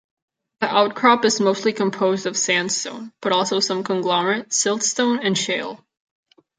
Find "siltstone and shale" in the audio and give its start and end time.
4.49-5.85